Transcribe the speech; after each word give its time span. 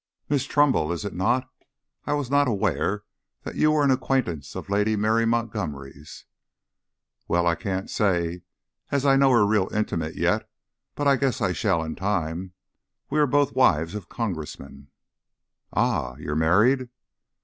"Miss 0.29 0.45
Trumbull, 0.45 0.91
is 0.91 1.05
it 1.05 1.13
not? 1.13 1.47
I 2.07 2.13
was 2.13 2.31
not 2.31 2.47
aware 2.47 3.03
that 3.43 3.53
you 3.53 3.69
were 3.69 3.83
an 3.83 3.91
acquaintance 3.91 4.55
of 4.55 4.67
Lady 4.67 4.95
Mary 4.95 5.27
Montgomery's." 5.27 6.25
"Well, 7.27 7.45
I 7.45 7.53
can't 7.53 7.87
say 7.87 8.41
as 8.89 9.05
I 9.05 9.15
know 9.15 9.29
her 9.29 9.45
real 9.45 9.69
intimate 9.71 10.15
yet, 10.15 10.49
but 10.95 11.07
I 11.07 11.17
guess 11.17 11.39
I 11.39 11.51
shall 11.51 11.83
in 11.83 11.93
time, 11.95 12.45
as 12.45 13.11
we're 13.11 13.27
both 13.27 13.51
wives 13.53 13.93
of 13.93 14.09
Congressmen." 14.09 14.87
"Ah? 15.71 16.15
You 16.15 16.31
are 16.31 16.35
married?" 16.35 16.89